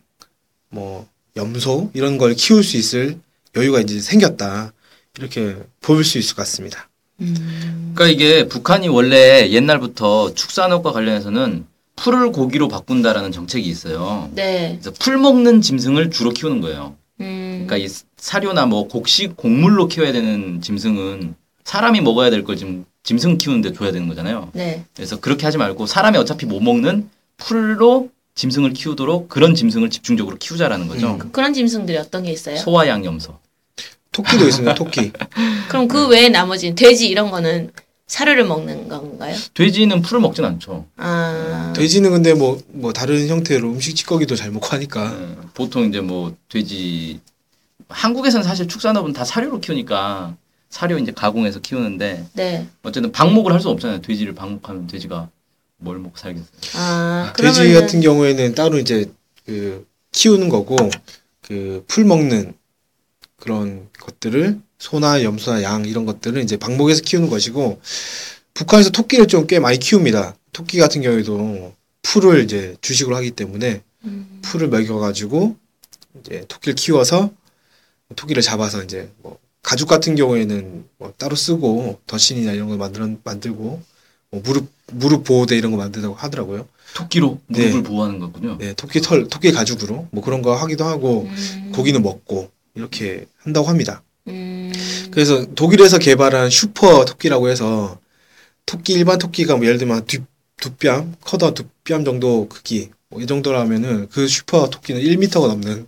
뭐 0.70 1.06
염소 1.36 1.90
이런 1.94 2.18
걸 2.18 2.34
키울 2.34 2.64
수 2.64 2.76
있을 2.76 3.18
여유가 3.54 3.80
이제 3.80 4.00
생겼다 4.00 4.72
이렇게 5.18 5.56
볼 5.80 6.04
수 6.04 6.18
있을 6.18 6.34
것 6.34 6.42
같습니다. 6.42 6.88
음, 7.20 7.92
그러니까 7.94 8.06
이게 8.08 8.48
북한이 8.48 8.88
원래 8.88 9.50
옛날부터 9.50 10.34
축산업과 10.34 10.92
관련해서는 10.92 11.66
풀을 11.96 12.32
고기로 12.32 12.68
바꾼다라는 12.68 13.32
정책이 13.32 13.68
있어요. 13.68 14.30
네. 14.34 14.78
그래서 14.80 14.96
풀 14.98 15.18
먹는 15.18 15.60
짐승을 15.60 16.10
주로 16.10 16.30
키우는 16.30 16.60
거예요. 16.62 16.96
음, 17.20 17.64
그러니까 17.66 17.76
이 17.76 17.88
사료나 18.16 18.66
뭐 18.66 18.88
곡식 18.88 19.36
곡물로 19.36 19.88
키워야 19.88 20.12
되는 20.12 20.60
짐승은 20.62 21.34
사람이 21.64 22.00
먹어야 22.00 22.30
될 22.30 22.44
걸 22.44 22.56
지금 22.56 22.84
짐승 23.04 23.36
키우는데 23.38 23.72
줘야 23.74 23.92
되는 23.92 24.08
거잖아요. 24.08 24.48
네. 24.54 24.84
그래서 24.96 25.20
그렇게 25.20 25.44
하지 25.44 25.58
말고 25.58 25.86
사람이 25.86 26.16
어차피 26.16 26.46
못 26.46 26.60
먹는 26.60 27.08
풀로 27.36 28.10
짐승을 28.34 28.72
키우도록 28.72 29.28
그런 29.28 29.54
짐승을 29.54 29.90
집중적으로 29.90 30.36
키우자라는 30.38 30.88
거죠. 30.88 31.18
음. 31.22 31.30
그런 31.32 31.52
짐승들이 31.52 31.98
어떤 31.98 32.22
게 32.22 32.32
있어요? 32.32 32.56
소와 32.56 32.88
양, 32.88 33.04
염소. 33.04 33.38
토끼도 34.12 34.46
있습니다. 34.46 34.74
토끼. 34.74 35.10
그럼 35.68 35.88
그 35.88 36.06
외에 36.08 36.28
나머지 36.28 36.74
돼지 36.74 37.08
이런 37.08 37.30
거는 37.30 37.72
사료를 38.06 38.44
먹는 38.44 38.88
건가요? 38.88 39.34
돼지는 39.54 40.02
풀을 40.02 40.20
먹진 40.20 40.44
않죠. 40.44 40.86
아. 40.96 41.72
돼지는 41.74 42.10
근데 42.10 42.34
뭐 42.34 42.58
뭐 42.68 42.92
다른 42.92 43.26
형태로 43.28 43.68
음식 43.70 43.94
찌꺼기도 43.96 44.36
잘 44.36 44.50
먹고 44.50 44.66
하니까 44.68 45.14
예, 45.18 45.36
보통 45.54 45.88
이제 45.88 46.00
뭐 46.00 46.34
돼지 46.48 47.20
한국에서는 47.88 48.44
사실 48.44 48.68
축산업은 48.68 49.12
다 49.12 49.24
사료로 49.24 49.60
키우니까 49.60 50.36
사료 50.68 50.98
이제 50.98 51.12
가공해서 51.12 51.60
키우는데 51.60 52.26
네. 52.34 52.66
어쨌든 52.82 53.12
방목을 53.12 53.52
할 53.52 53.60
수 53.60 53.68
없잖아요. 53.70 54.00
돼지를 54.02 54.34
방목하면 54.34 54.86
돼지가 54.86 55.28
뭘 55.78 55.98
먹고 55.98 56.16
살겠어요. 56.16 56.48
아, 56.76 57.32
돼지 57.36 57.58
그러면은 57.60 57.80
같은 57.80 58.00
경우에는 58.00 58.54
따로 58.54 58.78
이제 58.78 59.10
그 59.46 59.86
키우는 60.12 60.48
거고 60.48 60.76
그 61.42 61.84
풀 61.88 62.04
먹는 62.04 62.54
그런 63.42 63.88
것들을 63.98 64.60
소나 64.78 65.24
염소나 65.24 65.64
양 65.64 65.84
이런 65.84 66.06
것들을 66.06 66.40
이제 66.44 66.56
방목에서 66.56 67.02
키우는 67.02 67.28
것이고 67.28 67.80
북한에서 68.54 68.90
토끼를 68.90 69.26
좀 69.26 69.48
꽤 69.48 69.58
많이 69.58 69.80
키웁니다. 69.80 70.36
토끼 70.52 70.78
같은 70.78 71.02
경우에도 71.02 71.74
풀을 72.02 72.44
이제 72.44 72.76
주식으로 72.80 73.16
하기 73.16 73.32
때문에 73.32 73.82
음. 74.04 74.38
풀을 74.42 74.68
먹여가지고 74.68 75.56
이제 76.20 76.44
토끼를 76.46 76.76
키워서 76.76 77.32
토끼를 78.14 78.42
잡아서 78.42 78.84
이제 78.84 79.10
뭐 79.22 79.38
가죽 79.60 79.88
같은 79.88 80.14
경우에는 80.14 80.84
뭐 80.98 81.12
따로 81.18 81.34
쓰고 81.34 81.98
덧신이나 82.06 82.52
이런 82.52 82.68
거 82.68 82.76
만들어 82.76 83.08
만들고 83.24 83.82
뭐 84.30 84.42
무릎 84.44 84.68
무릎 84.92 85.24
보호대 85.24 85.56
이런 85.58 85.72
거 85.72 85.78
만든다고 85.78 86.14
하더라고요. 86.14 86.68
토끼로 86.94 87.40
네. 87.48 87.62
무릎을 87.62 87.82
보호하는 87.82 88.20
거군요. 88.20 88.56
네, 88.58 88.72
토끼 88.74 89.00
털 89.00 89.26
토끼 89.26 89.50
가죽으로 89.50 90.06
뭐 90.12 90.22
그런 90.22 90.42
거 90.42 90.54
하기도 90.54 90.84
하고 90.84 91.22
음. 91.28 91.72
고기는 91.74 92.00
먹고 92.02 92.48
이렇게 92.74 93.26
한다고 93.38 93.68
합니다. 93.68 94.02
음. 94.28 94.72
그래서 95.10 95.46
독일에서 95.54 95.98
개발한 95.98 96.50
슈퍼 96.50 97.04
토끼라고 97.04 97.48
해서 97.48 97.98
토끼 98.66 98.92
일반 98.94 99.18
토끼가 99.18 99.56
뭐 99.56 99.66
예를 99.66 99.78
들면 99.78 100.06
두, 100.06 100.18
두 100.56 100.74
뼘, 100.76 101.14
커다 101.20 101.54
두 101.54 101.67
뼘 101.67 102.04
정도 102.04 102.48
크기 102.48 102.90
뭐 103.08 103.20
이 103.20 103.26
정도라면은 103.26 104.08
그 104.08 104.26
슈퍼 104.26 104.70
토끼는 104.70 105.00
1미터가 105.02 105.46
넘는 105.48 105.86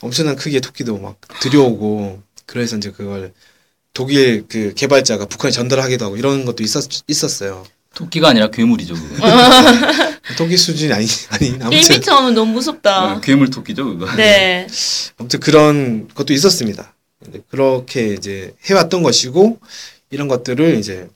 엄청난 0.00 0.36
크기의 0.36 0.60
토끼도 0.60 0.98
막 0.98 1.20
들여오고 1.40 2.22
그래서 2.46 2.76
이제 2.76 2.90
그걸 2.90 3.32
독일 3.92 4.46
그 4.48 4.74
개발자가 4.74 5.26
북한에 5.26 5.52
전달하기도 5.52 6.04
하고 6.04 6.16
이런 6.16 6.44
것도 6.44 6.62
있었 6.62 6.84
있었어요. 7.06 7.64
토끼가 7.94 8.28
아니라 8.28 8.50
괴물이죠. 8.50 8.94
그거. 8.94 9.26
토끼 10.36 10.56
수준이 10.56 10.92
아니 10.92 11.06
아니 11.30 11.50
아무튼 11.60 11.78
1m 11.78 12.08
하면 12.10 12.34
너무 12.34 12.52
무섭다. 12.52 13.14
어, 13.14 13.20
괴물 13.20 13.50
토끼죠, 13.50 13.84
그거. 13.84 14.14
네. 14.16 14.66
아무튼 15.18 15.40
그런 15.40 16.08
것도 16.14 16.32
있었습니다. 16.32 16.94
그렇게 17.50 18.14
이제 18.14 18.54
해왔던 18.64 19.02
것이고 19.02 19.58
이런 20.10 20.28
것들을 20.28 20.78
이제 20.78 21.08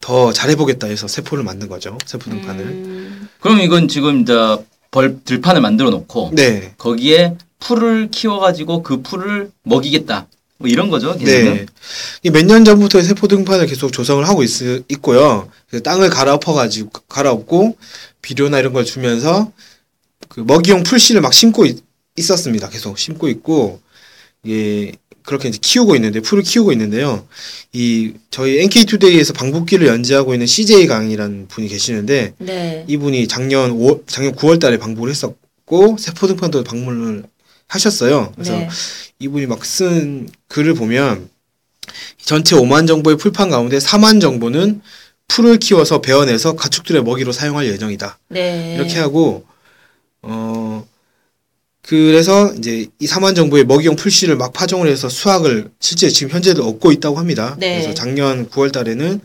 더 0.00 0.32
잘해보겠다 0.32 0.86
해서 0.86 1.08
세포를 1.08 1.44
만든 1.44 1.68
거죠. 1.68 1.96
세포 2.04 2.30
등판을. 2.30 2.64
음. 2.64 3.28
그럼 3.40 3.60
이건 3.60 3.88
지금 3.88 4.22
이제 4.22 4.34
벌 4.90 5.22
들판을 5.24 5.60
만들어 5.60 5.90
놓고 5.90 6.32
네. 6.34 6.74
거기에 6.78 7.34
풀을 7.58 8.08
키워가지고 8.10 8.82
그 8.82 9.02
풀을 9.02 9.50
먹이겠다. 9.62 10.26
뭐 10.58 10.68
이런 10.68 10.90
거죠. 10.90 11.16
걔네는. 11.16 11.54
네. 11.54 11.66
몇 12.30 12.44
년 12.44 12.64
전부터 12.64 13.02
세포 13.02 13.28
등판을 13.28 13.66
계속 13.66 13.92
조성을 13.92 14.26
하고 14.26 14.42
있, 14.42 14.50
있고요. 14.88 15.48
땅을 15.84 16.10
갈아엎어가지고, 16.10 16.90
갈아엎고, 17.08 17.76
비료나 18.22 18.58
이런 18.58 18.72
걸 18.72 18.84
주면서, 18.84 19.52
그 20.28 20.40
먹이용 20.40 20.82
풀씨를 20.82 21.20
막 21.20 21.32
심고 21.34 21.66
있, 21.66 21.78
었습니다 22.18 22.68
계속 22.68 22.98
심고 22.98 23.28
있고, 23.28 23.80
이게, 24.44 24.92
그렇게 25.22 25.48
이제 25.48 25.58
키우고 25.60 25.96
있는데, 25.96 26.20
풀을 26.20 26.42
키우고 26.42 26.72
있는데요. 26.72 27.26
이, 27.72 28.12
저희 28.30 28.60
NK투데이에서 28.60 29.32
방북기를 29.32 29.86
연재하고 29.86 30.34
있는 30.34 30.46
CJ 30.46 30.86
강이라는 30.86 31.48
분이 31.48 31.68
계시는데, 31.68 32.34
네. 32.38 32.84
이분이 32.88 33.26
작년 33.28 33.72
5, 33.72 34.04
작년 34.06 34.34
9월 34.34 34.60
달에 34.60 34.78
방북을 34.78 35.10
했었고, 35.10 35.96
세포 35.98 36.26
등판도 36.28 36.64
방문을 36.64 37.24
하셨어요. 37.68 38.32
그래서 38.34 38.52
네. 38.52 38.68
이분이 39.18 39.46
막 39.46 39.64
쓴 39.64 40.28
글을 40.48 40.74
보면 40.74 41.28
전체 42.26 42.56
5만 42.56 42.86
정보의 42.88 43.16
풀판 43.16 43.48
가운데 43.48 43.78
4만 43.78 44.20
정보는 44.20 44.82
풀을 45.28 45.58
키워서 45.58 46.00
베어내서 46.00 46.56
가축들의 46.56 47.02
먹이로 47.04 47.32
사용할 47.32 47.66
예정이다. 47.66 48.18
네. 48.28 48.74
이렇게 48.74 48.98
하고 48.98 49.44
어 50.22 50.84
그래서 51.82 52.52
이제 52.54 52.86
이 52.98 53.06
4만 53.06 53.36
정보의 53.36 53.64
먹이용 53.64 53.94
풀씨를 53.94 54.36
막 54.36 54.52
파종을 54.52 54.88
해서 54.88 55.08
수확을 55.08 55.70
실제 55.78 56.08
지금 56.08 56.32
현재도 56.32 56.66
얻고 56.66 56.90
있다고 56.92 57.16
합니다. 57.16 57.56
네. 57.58 57.78
그래서 57.78 57.94
작년 57.94 58.50
9월 58.50 58.72
달에는 58.72 59.20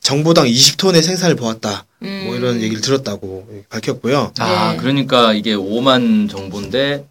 정보당 0.00 0.46
20톤의 0.46 1.02
생산을 1.02 1.36
보았다. 1.36 1.84
음. 2.02 2.22
뭐 2.26 2.34
이런 2.34 2.62
얘기를 2.62 2.80
들었다고 2.80 3.64
밝혔고요. 3.68 4.32
아, 4.38 4.72
네. 4.72 4.78
그러니까 4.78 5.34
이게 5.34 5.54
5만 5.54 6.30
정보인데 6.30 7.04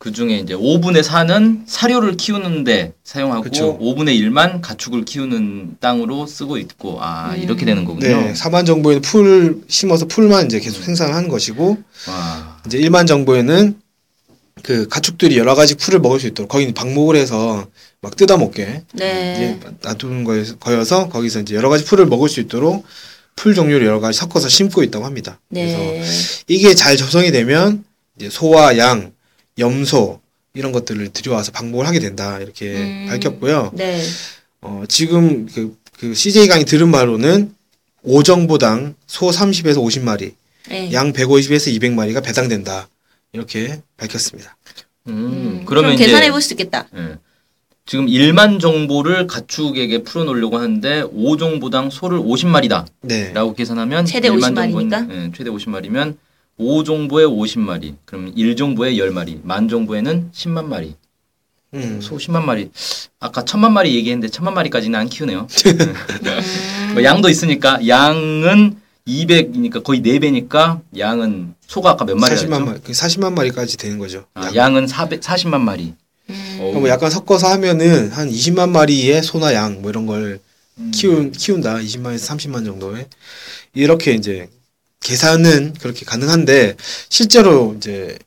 그 0.00 0.12
중에 0.12 0.38
이제 0.38 0.54
5분의 0.54 1.02
4는 1.02 1.64
사료를 1.66 2.16
키우는데 2.16 2.94
사용하고 3.04 3.42
그쵸. 3.42 3.78
5분의 3.78 4.18
1만 4.18 4.62
가축을 4.62 5.04
키우는 5.04 5.76
땅으로 5.78 6.26
쓰고 6.26 6.56
있고 6.56 6.96
아 7.02 7.34
음. 7.34 7.42
이렇게 7.42 7.66
되는 7.66 7.84
거군요. 7.84 8.08
네, 8.08 8.32
4만 8.32 8.64
정보에는 8.64 9.02
풀 9.02 9.60
심어서 9.68 10.06
풀만 10.06 10.46
이제 10.46 10.58
계속 10.58 10.82
생산을 10.82 11.14
하는 11.14 11.28
것이고 11.28 11.76
와. 12.08 12.62
이제 12.64 12.78
일반 12.78 13.04
정보에는 13.04 13.78
그 14.62 14.88
가축들이 14.88 15.36
여러 15.36 15.54
가지 15.54 15.74
풀을 15.74 16.00
먹을 16.00 16.18
수 16.18 16.28
있도록 16.28 16.48
거기 16.48 16.72
방목을 16.72 17.16
해서 17.16 17.66
막 18.00 18.16
뜯어 18.16 18.38
먹게 18.38 18.84
네. 18.94 19.58
이제 19.60 19.70
놔두는 19.82 20.24
거여서, 20.24 20.56
거여서 20.56 21.10
거기서 21.10 21.40
이제 21.40 21.54
여러 21.54 21.68
가지 21.68 21.84
풀을 21.84 22.06
먹을 22.06 22.30
수 22.30 22.40
있도록 22.40 22.86
풀 23.36 23.54
종류를 23.54 23.86
여러 23.86 24.00
가지 24.00 24.18
섞어서 24.18 24.48
심고 24.48 24.82
있다고 24.82 25.04
합니다. 25.04 25.38
그래서 25.50 25.76
네. 25.76 26.02
이게 26.48 26.74
잘 26.74 26.96
조성이 26.96 27.30
되면 27.32 27.84
이제 28.16 28.30
소와 28.30 28.78
양, 28.78 29.12
염소 29.58 30.20
이런 30.54 30.72
것들을 30.72 31.10
들여와서 31.12 31.52
방목을 31.52 31.86
하게 31.86 31.98
된다 32.00 32.38
이렇게 32.40 32.74
음. 32.76 33.06
밝혔고요. 33.08 33.72
네. 33.74 34.02
어, 34.62 34.84
지금 34.88 35.46
그, 35.46 35.76
그 35.98 36.14
CJ 36.14 36.48
강이 36.48 36.64
들은 36.64 36.90
바로는 36.92 37.54
오정보당 38.02 38.94
소 39.06 39.28
30에서 39.30 39.76
50마리, 39.76 40.32
네. 40.68 40.92
양 40.92 41.12
150에서 41.12 41.74
200마리가 41.78 42.24
배당된다. 42.24 42.88
이렇게 43.32 43.80
밝혔습니다. 43.96 44.56
음, 45.06 45.12
음, 45.14 45.62
그러면 45.66 45.96
계산해 45.96 46.30
볼 46.30 46.40
수 46.42 46.52
있겠다. 46.54 46.88
예. 46.96 47.16
지금 47.86 48.06
1만 48.06 48.60
정보를 48.60 49.26
가축에게 49.26 50.02
풀어놓으려고 50.02 50.58
하는데 50.58 51.02
5정보당 51.02 51.90
소를 51.90 52.18
50마리다. 52.18 52.86
네. 53.02 53.32
라고 53.32 53.54
계산하면 53.54 54.04
최대 54.06 54.28
1만 54.30 54.52
50마리 54.54 54.72
정보는- 54.72 54.84
니까? 54.84 55.06
예, 55.10 55.30
최대 55.36 55.50
50마리면 55.50 56.16
5정보에 56.58 57.26
50마리. 57.26 57.94
그럼 58.04 58.34
1정보에 58.34 58.96
10마리. 58.96 59.40
만 59.42 59.68
정보에는 59.68 60.30
10만 60.34 60.64
마리. 60.66 60.94
음. 61.74 62.00
소 62.02 62.16
10만 62.16 62.42
마리. 62.42 62.70
아까 63.20 63.44
1000만 63.44 63.70
마리 63.70 63.94
얘기했는데 63.94 64.32
1000만 64.32 64.52
마리까지는 64.52 64.98
안 64.98 65.08
키우네요. 65.08 65.46
음. 65.66 65.94
뭐 66.94 67.04
양도 67.04 67.28
있으니까 67.28 67.86
양은 67.86 68.76
200이니까 69.06 69.82
거의 69.82 70.02
4배니까 70.02 70.80
양은 70.98 71.54
소가 71.66 71.90
아까 71.90 72.04
몇 72.04 72.16
마리였죠? 72.16 72.46
40만 72.48 72.64
마리, 72.64 72.80
40만 72.80 73.32
마리까지 73.32 73.76
되는 73.76 73.98
거죠. 73.98 74.24
아, 74.34 74.46
양. 74.46 74.56
양은 74.74 74.86
400, 74.88 75.20
40만 75.20 75.60
마리. 75.60 75.94
음. 76.28 76.56
어. 76.60 76.66
그럼 76.68 76.80
뭐 76.82 76.88
약간 76.90 77.10
섞어서 77.10 77.48
하면은 77.52 78.10
한 78.10 78.28
20만 78.28 78.70
마리의 78.70 79.22
소나 79.22 79.54
양 79.54 79.80
뭐 79.80 79.90
이런 79.90 80.06
걸 80.06 80.40
음. 80.78 80.90
키운 80.92 81.30
키운다. 81.32 81.76
20만에서 81.76 82.36
30만 82.36 82.64
정도에 82.64 83.06
이렇게 83.74 84.12
이제 84.12 84.48
계산은 85.00 85.74
그렇게 85.80 86.04
가능한데 86.04 86.76
실제로 87.08 87.74
이제 87.76 88.18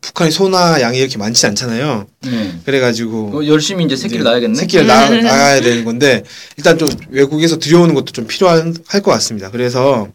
북한의 0.00 0.32
소나 0.32 0.80
양이 0.80 0.98
이렇게 0.98 1.16
많지 1.16 1.46
않잖아요. 1.46 2.06
네. 2.24 2.54
그래가지고 2.64 3.38
어, 3.38 3.46
열심히 3.46 3.84
이제 3.84 3.94
새끼를 3.94 4.24
낳아야겠네. 4.24 4.54
새끼를 4.58 4.86
낳아, 4.86 5.08
낳아야 5.10 5.60
되는 5.60 5.84
건데 5.84 6.24
일단 6.56 6.76
좀 6.76 6.88
외국에서 7.10 7.58
들여오는 7.58 7.94
것도 7.94 8.06
좀 8.06 8.26
필요할 8.26 8.72
것 8.74 9.02
같습니다. 9.04 9.50
그래서 9.50 10.08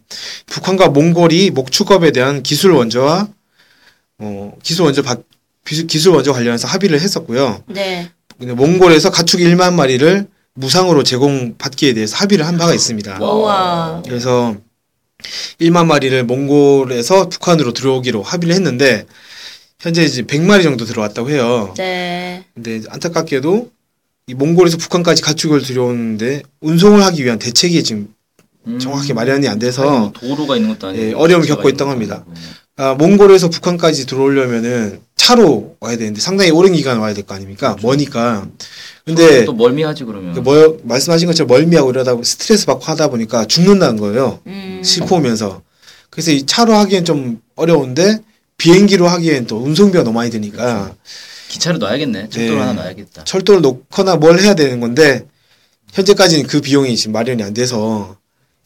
북한과 0.46 0.88
몽골이 0.88 1.52
목축업에 1.52 2.10
대한 2.10 2.42
기술 2.42 2.72
원조와 2.72 3.28
어, 4.18 4.52
기술 4.62 4.82
원조 4.84 5.02
받, 5.02 5.20
기술- 5.64 6.12
원조 6.12 6.32
관련해서 6.34 6.68
합의를 6.68 7.00
했었고요. 7.00 7.62
네. 7.68 8.10
몽골에서 8.38 9.10
가축 9.10 9.40
1만 9.40 9.72
마리를 9.74 10.26
무상으로 10.54 11.02
제공받기에 11.02 11.94
대해서 11.94 12.16
합의를 12.16 12.46
한 12.46 12.58
바가 12.58 12.74
있습니다. 12.74 13.22
와. 13.22 14.02
그래서 14.04 14.56
1만 15.60 15.86
마리를 15.86 16.24
몽골에서 16.24 17.28
북한으로 17.28 17.72
들어오기로 17.72 18.22
합의를 18.22 18.54
했는데 18.54 19.06
현재 19.80 20.02
이제 20.02 20.22
100마리 20.22 20.62
정도 20.62 20.84
들어왔다고 20.84 21.30
해요. 21.30 21.74
네. 21.76 22.44
근데 22.54 22.82
안타깝게도 22.88 23.70
이 24.28 24.34
몽골에서 24.34 24.76
북한까지 24.76 25.22
가축을 25.22 25.62
들여오는데 25.62 26.42
운송을 26.60 27.02
하기 27.04 27.24
위한 27.24 27.38
대책이 27.38 27.82
지금 27.82 28.12
음. 28.66 28.78
정확히 28.78 29.12
마련이 29.12 29.48
안 29.48 29.58
돼서 29.58 29.88
아니, 29.88 29.98
뭐 29.98 30.12
도로가 30.12 30.56
있는 30.56 30.70
것도 30.70 30.88
아니고 30.88 31.04
예, 31.04 31.12
어려움을 31.12 31.46
겪고 31.46 31.68
있다고 31.68 31.90
합니다. 31.90 32.24
아, 32.80 32.94
몽골에서 32.94 33.50
북한까지 33.50 34.06
들어오려면은 34.06 35.00
차로 35.16 35.76
와야 35.80 35.96
되는데 35.96 36.20
상당히 36.20 36.52
오랜 36.52 36.72
기간 36.72 36.98
와야 36.98 37.12
될 37.12 37.24
거 37.24 37.34
아닙니까? 37.34 37.76
머니까. 37.82 38.46
근데 39.04 39.44
또 39.44 39.52
멀미하지 39.52 40.04
그러면. 40.04 40.32
그 40.32 40.38
뭐, 40.40 40.78
말씀하신 40.84 41.26
것처럼 41.26 41.48
멀미하고 41.48 41.90
이러다 41.90 42.14
스트레스 42.22 42.66
받고 42.66 42.84
하다 42.84 43.08
보니까 43.08 43.46
죽는다는 43.46 43.96
거예요. 43.98 44.38
음. 44.46 44.80
싣고 44.84 45.16
오면서. 45.16 45.60
그래서 46.08 46.30
이 46.30 46.46
차로 46.46 46.72
하기엔 46.72 47.04
좀 47.04 47.40
어려운데 47.56 48.20
비행기로 48.58 49.08
하기엔 49.08 49.46
또 49.48 49.58
운송비가 49.58 50.04
너무 50.04 50.14
많이 50.14 50.30
드니까 50.30 50.94
기차를 51.48 51.80
놔야겠네. 51.80 52.28
철도를 52.28 52.54
네. 52.54 52.60
하나 52.60 52.72
놔야겠다. 52.74 53.24
철도를 53.24 53.60
놓거나 53.60 54.16
뭘 54.16 54.38
해야 54.38 54.54
되는 54.54 54.78
건데 54.78 55.26
현재까지는 55.94 56.46
그 56.46 56.60
비용이 56.60 56.96
지금 56.96 57.12
마련이 57.12 57.42
안 57.42 57.54
돼서 57.54 58.16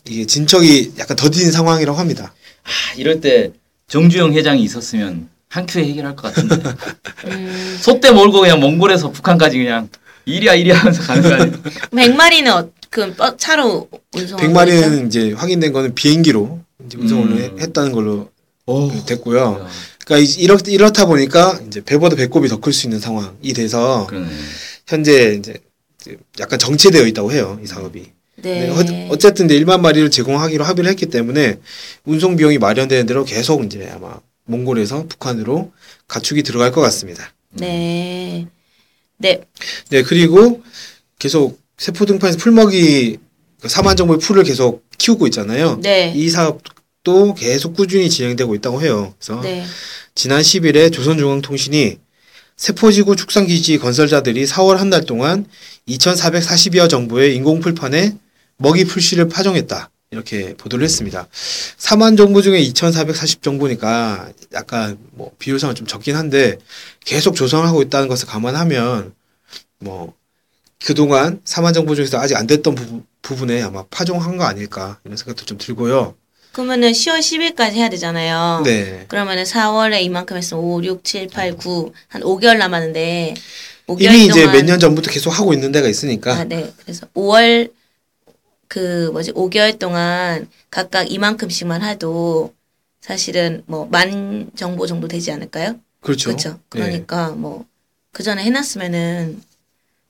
이게 0.06 0.26
진척이 0.26 0.92
약간 0.98 1.16
더딘 1.16 1.50
상황이라고 1.50 1.98
합니다. 1.98 2.34
아, 2.64 2.68
이럴 2.96 3.20
때 3.20 3.52
정주영 3.96 4.32
회장이 4.32 4.62
있었으면 4.62 5.28
한 5.50 5.66
큐에 5.66 5.84
해결할 5.84 6.16
것 6.16 6.32
같은데. 6.34 6.56
음, 7.26 7.76
소떼 7.78 8.10
몰고 8.10 8.40
그냥 8.40 8.58
몽골에서 8.58 9.10
북한까지 9.12 9.58
그냥 9.58 9.90
이리야 10.24 10.54
이리야 10.54 10.78
하면서 10.78 11.02
가는 11.02 11.22
거 11.22 11.34
아니에요? 11.34 11.52
100마리는 11.92 12.46
어, 12.48 12.70
그 12.88 13.12
버- 13.14 13.36
차로 13.36 13.90
운송. 14.14 14.38
100마리는 14.38 15.06
이제 15.08 15.32
확인된 15.32 15.74
거는 15.74 15.94
비행기로 15.94 16.60
이제 16.86 16.96
운송을 16.96 17.26
음. 17.32 17.56
했다는 17.60 17.92
걸로 17.92 18.30
오. 18.64 18.90
됐고요. 19.04 19.68
그러니까 20.06 20.26
이- 20.26 20.42
이렇, 20.42 20.56
이렇다 20.66 21.04
보니까 21.04 21.60
이제 21.66 21.82
배보다 21.84 22.16
배꼽이 22.16 22.48
더 22.48 22.56
클 22.58 22.72
수 22.72 22.86
있는 22.86 22.98
상황이 22.98 23.52
돼서 23.54 24.06
그러네. 24.06 24.26
현재 24.86 25.34
이제 25.38 25.54
약간 26.40 26.58
정체되어 26.58 27.06
있다고 27.08 27.30
해요 27.32 27.60
이 27.62 27.66
사업이. 27.66 28.10
네. 28.42 28.66
네, 28.66 28.70
어- 28.70 29.08
어쨌든 29.10 29.46
이제 29.46 29.58
1만 29.60 29.80
마리를 29.80 30.10
제공하기로 30.10 30.64
합의를 30.64 30.90
했기 30.90 31.06
때문에 31.06 31.58
운송 32.04 32.36
비용이 32.36 32.58
마련되는 32.58 33.06
대로 33.06 33.24
계속 33.24 33.64
이제 33.64 33.88
아마 33.94 34.18
몽골에서 34.44 35.06
북한으로 35.08 35.72
가축이 36.08 36.42
들어갈 36.42 36.72
것 36.72 36.80
같습니다. 36.80 37.32
네. 37.52 38.46
네. 39.18 39.40
네 39.90 40.02
그리고 40.02 40.62
계속 41.18 41.60
세포 41.78 42.04
등판에서 42.06 42.38
풀먹이 42.38 43.18
그 43.60 43.68
사만 43.68 43.96
정도의 43.96 44.18
풀을 44.18 44.42
계속 44.42 44.84
키우고 44.98 45.26
있잖아요. 45.28 45.78
네. 45.82 46.12
이 46.16 46.28
사업도 46.28 47.34
계속 47.34 47.74
꾸준히 47.76 48.10
진행되고 48.10 48.54
있다고 48.56 48.82
해요. 48.82 49.14
그래서 49.18 49.40
네. 49.40 49.64
지난 50.16 50.42
10일에 50.42 50.92
조선중앙통신이 50.92 51.98
세포지구 52.56 53.16
축산기지 53.16 53.78
건설자들이 53.78 54.44
4월 54.44 54.76
한 54.76 54.90
달 54.90 55.04
동안 55.04 55.46
2,440여 55.88 56.88
정부의 56.90 57.34
인공풀판에 57.36 58.16
먹이 58.62 58.84
풀씨를 58.84 59.28
파종했다. 59.28 59.90
이렇게 60.10 60.54
보도를 60.56 60.84
했습니다. 60.84 61.26
4만 61.78 62.18
정부 62.18 62.42
중에 62.42 62.58
2,440 62.60 63.42
정부니까 63.42 64.30
약간 64.52 64.98
뭐 65.12 65.32
비율상은 65.38 65.74
좀 65.74 65.86
적긴 65.86 66.16
한데 66.16 66.58
계속 67.04 67.34
조성하고 67.34 67.80
있다는 67.82 68.08
것을 68.08 68.26
감안하면 68.28 69.14
뭐 69.78 70.12
그동안 70.84 71.40
4만 71.44 71.72
정부 71.72 71.94
중에서 71.96 72.18
아직 72.18 72.36
안 72.36 72.46
됐던 72.46 72.74
부분, 72.74 73.06
부분에 73.22 73.62
아마 73.62 73.84
파종한 73.90 74.36
거 74.36 74.44
아닐까 74.44 74.98
이런 75.04 75.16
생각도 75.16 75.46
좀 75.46 75.56
들고요. 75.56 76.14
그러면은 76.52 76.92
10월 76.92 77.20
10일까지 77.20 77.72
해야 77.72 77.88
되잖아요. 77.88 78.60
네. 78.66 79.06
그러면은 79.08 79.44
4월에 79.44 80.02
이만큼 80.02 80.36
했으면 80.36 80.62
5, 80.62 80.84
6, 80.84 81.04
7, 81.04 81.28
8, 81.28 81.56
9. 81.56 81.92
한 82.08 82.20
5개월 82.22 82.58
남았는데 82.58 83.32
5개월 83.86 84.02
이미 84.02 84.26
이제 84.26 84.46
몇 84.46 84.62
년 84.66 84.78
전부터 84.78 85.10
계속 85.10 85.30
하고 85.30 85.54
있는 85.54 85.72
데가 85.72 85.88
있으니까 85.88 86.34
아, 86.34 86.44
네. 86.44 86.70
그래서 86.82 87.06
5월 87.14 87.70
그 88.72 89.10
뭐지 89.12 89.32
5개월 89.32 89.78
동안 89.78 90.48
각각 90.70 91.12
이만큼씩만 91.12 91.82
해도 91.82 92.54
사실은 93.02 93.62
뭐 93.66 93.86
만 93.90 94.50
정보 94.56 94.86
정도 94.86 95.08
되지 95.08 95.30
않을까요? 95.30 95.74
그렇죠. 96.00 96.30
그렇죠. 96.30 96.58
그러니까 96.70 97.28
뭐그 97.32 98.22
전에 98.22 98.42
해놨으면은 98.44 99.42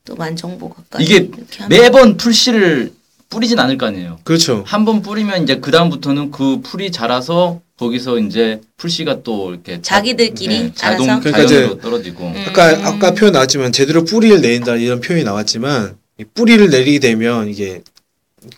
또 0.05 0.15
만 0.15 0.37
정보 0.37 0.69
가까이 0.69 1.03
이게 1.05 1.29
매번 1.69 2.17
풀씨를 2.17 2.93
뿌리진 3.31 3.59
않을 3.59 3.79
거 3.79 3.87
아니에요. 3.87 4.21
그렇죠. 4.23 4.63
한 4.65 4.85
번 4.85 5.03
뿌리면 5.03 5.43
이제 5.43 5.57
그 5.59 5.73
다음부터는 5.73 6.31
그 6.31 6.61
풀이 6.63 6.93
자라서 6.93 7.61
거기서 7.81 8.21
이제 8.21 8.61
풀씨가 8.77 9.25
또 9.25 9.51
이렇게 9.51 9.83
자- 9.83 9.97
자기들끼리 9.97 10.59
네, 10.67 10.73
자동 10.73 11.07
알아서 11.11 11.21
그러니까 11.21 11.47
자연으로 11.49 11.79
떨어지고 11.81 12.27
음. 12.27 12.45
아까 12.47 12.69
아까 12.87 13.11
표현 13.15 13.33
나왔지만 13.33 13.73
제대로 13.73 14.05
뿌리를 14.05 14.41
내린다 14.41 14.77
이런 14.77 15.01
표현이 15.01 15.25
나왔지만 15.25 15.97
이 16.21 16.25
뿌리를 16.33 16.69
내리게 16.71 17.01
되면 17.01 17.49
이게 17.49 17.83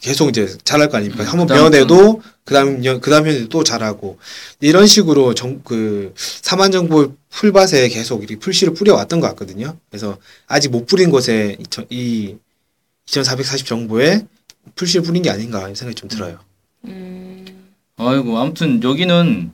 계속 0.01 0.29
이제 0.31 0.57
자랄 0.65 0.89
거 0.89 0.97
아닙니까? 0.99 1.25
음, 1.25 1.29
한번 1.29 1.47
베어내도 1.47 2.23
그다음 2.45 2.81
년- 2.81 3.01
그다음 3.01 3.27
해에도 3.27 3.49
또 3.49 3.65
자라고 3.65 4.19
이런 4.61 4.87
식으로 4.87 5.35
정 5.35 5.63
그 5.65 6.13
사만 6.17 6.71
정부 6.73 7.15
풀밭에 7.31 7.89
계속 7.89 8.21
이렇게 8.23 8.37
풀씨를 8.39 8.75
뿌려왔던 8.75 9.21
것 9.21 9.27
같거든요. 9.29 9.77
그래서 9.91 10.19
아직 10.47 10.71
못 10.71 10.87
뿌린 10.87 11.11
곳에 11.11 11.57
이, 11.59 11.65
저- 11.71 11.85
이2,440 11.87 13.67
정부에 13.67 14.27
풀씨를 14.75 15.05
뿌린 15.05 15.23
게 15.23 15.31
아닌가 15.31 15.61
이런 15.61 15.75
생각이 15.75 15.95
좀 15.95 16.09
들어요. 16.09 16.39
음, 16.85 17.45
아이고 17.97 18.39
아무튼 18.39 18.83
여기는 18.83 19.53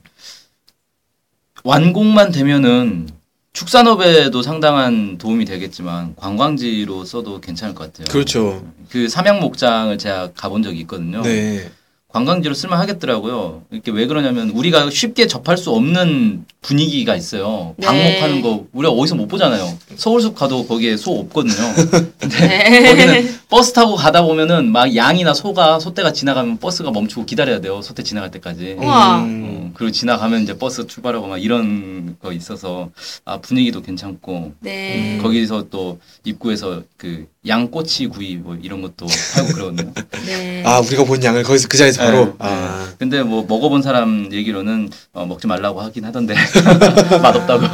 완공만 1.63 2.31
되면은 2.31 3.09
축산업에도 3.53 4.41
상당한 4.41 5.17
도움이 5.17 5.45
되겠지만 5.45 6.15
관광지로 6.15 7.03
써도 7.03 7.41
괜찮을 7.41 7.75
것 7.75 7.91
같아요. 7.91 8.07
그렇죠. 8.09 8.65
그 8.89 9.09
삼양 9.09 9.39
목장을 9.39 9.97
제가 9.97 10.31
가본 10.33 10.63
적이 10.63 10.79
있거든요. 10.81 11.21
네. 11.21 11.69
관광지로 12.11 12.53
쓸만 12.53 12.79
하겠더라고요. 12.79 13.63
이렇게 13.71 13.91
왜 13.91 14.05
그러냐면 14.05 14.49
우리가 14.49 14.89
쉽게 14.89 15.27
접할 15.27 15.57
수 15.57 15.71
없는 15.71 16.45
분위기가 16.61 17.15
있어요. 17.15 17.73
네. 17.77 17.87
방목하는 17.87 18.41
거 18.41 18.65
우리가 18.73 18.93
어디서 18.93 19.15
못 19.15 19.27
보잖아요. 19.27 19.77
서울숲 19.95 20.35
가도 20.35 20.67
거기에 20.67 20.97
소 20.97 21.11
없거든요. 21.19 21.55
근데 22.19 22.47
네. 22.47 22.89
거기는 22.89 23.39
버스 23.49 23.73
타고 23.73 23.95
가다 23.95 24.23
보면은 24.23 24.71
막 24.71 24.95
양이나 24.95 25.33
소가 25.33 25.79
소떼가 25.79 26.11
지나가면 26.11 26.57
버스가 26.57 26.91
멈추고 26.91 27.25
기다려야 27.25 27.61
돼요. 27.61 27.81
소떼 27.81 28.03
지나갈 28.03 28.29
때까지. 28.31 28.77
음. 28.79 28.83
어, 28.83 29.71
그리고 29.73 29.91
지나가면 29.91 30.43
이제 30.43 30.57
버스 30.57 30.85
출발하고 30.85 31.27
막 31.27 31.41
이런 31.41 32.17
거 32.21 32.33
있어서 32.33 32.89
아 33.25 33.37
분위기도 33.37 33.81
괜찮고 33.81 34.53
네. 34.59 35.17
음. 35.17 35.23
거기서 35.23 35.67
또 35.69 35.99
입구에서 36.25 36.83
그 36.97 37.25
양꼬치 37.47 38.07
구이 38.07 38.35
뭐 38.35 38.55
이런 38.61 38.81
것도 38.81 39.07
팔고 39.35 39.53
그러거든요. 39.53 39.91
네. 40.25 40.63
아 40.65 40.79
우리가 40.79 41.03
본 41.05 41.23
양을 41.23 41.43
거기서 41.43 41.67
그 41.67 41.77
자리에서 41.77 42.03
바로 42.03 42.25
네. 42.25 42.33
아 42.39 42.93
근데 42.99 43.23
뭐 43.23 43.45
먹어본 43.47 43.81
사람 43.81 44.29
얘기로는 44.31 44.89
어, 45.13 45.25
먹지 45.25 45.47
말라고 45.47 45.81
하긴 45.81 46.05
하던데 46.05 46.35
맛없다고. 47.21 47.65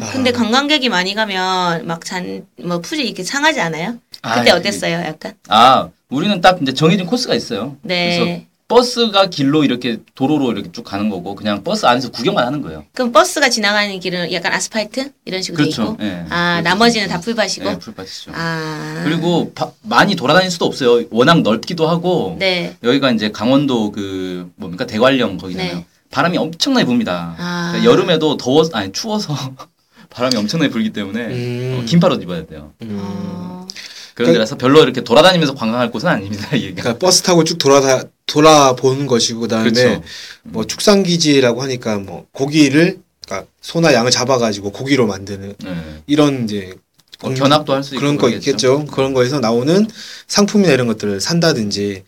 아. 0.00 0.10
근데 0.12 0.32
관광객이 0.32 0.88
많이 0.88 1.14
가면 1.14 1.86
막 1.86 2.04
잔 2.04 2.44
뭐 2.62 2.80
풀이 2.80 3.06
이렇게 3.06 3.22
상하지 3.22 3.60
않아요? 3.60 3.96
아, 4.22 4.34
그때 4.38 4.50
어땠어요? 4.50 4.98
약간? 4.98 5.32
아 5.48 5.88
우리는 6.10 6.40
딱 6.40 6.60
이제 6.60 6.74
정해진 6.74 7.06
코스가 7.06 7.34
있어요. 7.34 7.76
그래서 7.82 8.24
네. 8.24 8.46
버스가 8.68 9.26
길로 9.26 9.62
이렇게 9.62 9.98
도로로 10.16 10.50
이렇게 10.52 10.72
쭉 10.72 10.82
가는 10.82 11.08
거고 11.08 11.36
그냥 11.36 11.62
버스 11.62 11.86
안에서 11.86 12.10
구경만 12.10 12.44
하는 12.44 12.62
거예요. 12.62 12.84
그럼 12.94 13.12
버스가 13.12 13.48
지나가는 13.48 13.98
길은 14.00 14.32
약간 14.32 14.52
아스팔트 14.52 15.12
이런 15.24 15.40
식으로 15.40 15.64
돼 15.64 15.70
그렇죠. 15.70 15.92
있고. 15.92 16.04
예. 16.04 16.24
아 16.30 16.60
그렇죠. 16.60 16.62
나머지는 16.68 17.08
다 17.08 17.20
풀밭이고. 17.20 17.64
네, 17.70 17.78
풀밭이죠. 17.78 18.32
아. 18.34 19.02
그리고 19.04 19.52
바- 19.54 19.70
많이 19.82 20.16
돌아다닐 20.16 20.50
수도 20.50 20.64
없어요. 20.64 21.04
워낙 21.10 21.42
넓기도 21.42 21.88
하고 21.88 22.36
네. 22.40 22.76
여기가 22.82 23.12
이제 23.12 23.30
강원도 23.30 23.92
그 23.92 24.50
뭡니까 24.56 24.84
대관령 24.84 25.36
거기잖아요. 25.36 25.74
네. 25.76 25.86
바람이 26.10 26.36
엄청나게 26.36 26.86
붑니다. 26.86 27.34
아. 27.38 27.68
그러니까 27.72 27.92
여름에도 27.92 28.36
더워 28.36 28.64
아니 28.72 28.90
추워서 28.90 29.36
바람이 30.10 30.36
엄청나게 30.36 30.70
불기 30.70 30.90
때문에 30.90 31.20
음. 31.26 31.78
어, 31.80 31.84
긴팔 31.86 32.10
옷 32.10 32.20
입어야 32.20 32.44
돼요. 32.46 32.72
음. 32.82 32.98
어. 33.00 33.66
그런 34.14 34.32
데라서 34.32 34.56
별로 34.56 34.82
이렇게 34.82 35.02
돌아다니면서 35.02 35.54
관광할 35.54 35.90
곳은 35.92 36.08
아닙니다. 36.08 36.48
그러니까 36.50 36.96
버스 36.98 37.22
타고 37.22 37.44
쭉 37.44 37.58
돌아다 37.58 38.04
돌아보는 38.26 39.06
것이고 39.06 39.40
그다음에 39.40 39.70
그렇죠. 39.70 40.02
뭐 40.42 40.66
축산 40.66 41.02
기지라고 41.02 41.62
하니까 41.62 41.98
뭐 41.98 42.26
고기를 42.32 42.98
그러니까 43.24 43.48
소나 43.60 43.92
양을 43.94 44.10
잡아가지고 44.10 44.72
고기로 44.72 45.06
만드는 45.06 45.54
네. 45.62 46.02
이런 46.06 46.44
이제 46.44 46.74
뭐 47.20 47.32
견학도 47.32 47.72
할 47.72 47.82
수 47.82 47.94
있고 47.94 48.00
그런 48.00 48.16
거. 48.16 48.28
있겠죠. 48.28 48.84
그런 48.86 49.14
거에서 49.14 49.40
나오는 49.40 49.86
상품이나 50.26 50.72
이런 50.72 50.86
것들을 50.86 51.20
산다든지 51.20 52.04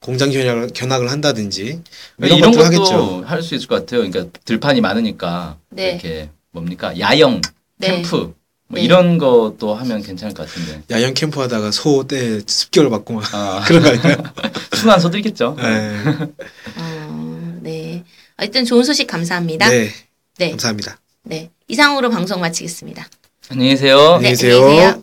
공장 0.00 0.30
견학을, 0.30 0.70
견학을 0.74 1.10
한다든지 1.10 1.80
이런, 2.18 2.38
이런 2.38 2.52
것들 2.52 2.52
것도 2.52 2.64
하겠죠. 2.64 3.22
할수 3.26 3.54
있을 3.54 3.68
것 3.68 3.76
같아요. 3.76 4.08
그러니까 4.08 4.38
들판이 4.44 4.80
많으니까 4.80 5.56
네. 5.70 5.90
이렇게 5.92 6.30
뭡니까 6.52 6.98
야영 6.98 7.40
네. 7.78 7.86
캠프 8.02 8.34
뭐 8.70 8.78
네. 8.78 8.84
이런 8.84 9.18
것도 9.18 9.74
하면 9.74 10.00
괜찮을 10.00 10.32
것 10.32 10.46
같은데. 10.48 10.82
야영 10.92 11.14
캠프 11.14 11.40
하다가 11.40 11.72
소 11.72 12.04
때 12.06 12.40
습격을 12.46 12.88
받고 12.88 13.14
막 13.14 13.34
아, 13.34 13.62
그런 13.66 13.82
거 13.82 13.88
아닐까요? 13.88 14.16
순한 14.74 15.00
소들겠죠. 15.00 15.56
네. 15.58 15.96
어, 16.76 17.58
네. 17.62 18.04
하여튼 18.36 18.64
좋은 18.64 18.84
소식 18.84 19.08
감사합니다. 19.08 19.68
네. 19.68 19.90
네. 20.38 20.50
감사합니다. 20.50 20.98
네. 21.24 21.50
이상으로 21.66 22.10
방송 22.10 22.40
마치겠습니다. 22.40 23.06
안녕히 23.50 23.70
계세요. 23.70 23.98
안녕히 24.14 24.22
네, 24.22 24.30
계세요. 24.30 24.56
안녕히 24.58 24.76
계세요. 24.76 25.02